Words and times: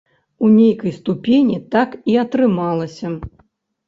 У 0.37 0.47
нейкай 0.53 0.93
ступені 0.99 1.57
так 1.75 1.89
і 2.13 2.17
атрымалася. 2.23 3.13